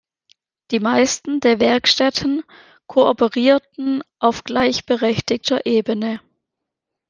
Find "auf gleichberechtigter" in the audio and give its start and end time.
4.17-5.67